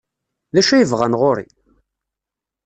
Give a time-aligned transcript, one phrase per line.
[0.53, 1.47] D acu ay bɣan ɣer-i?